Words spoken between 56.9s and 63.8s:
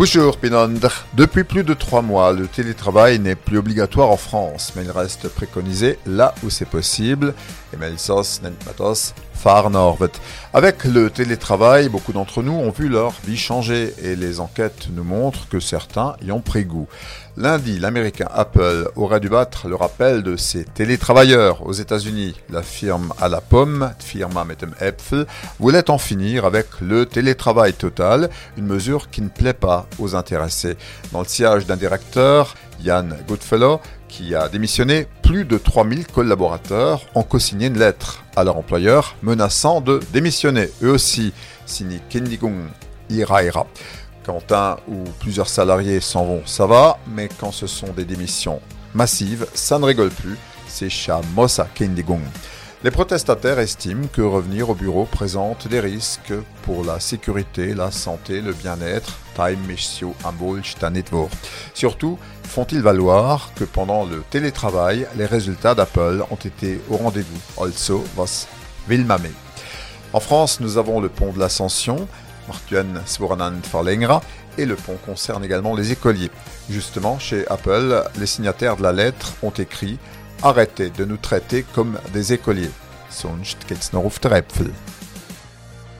sécurité, la santé, le bien-être. Surtout, font-ils valoir que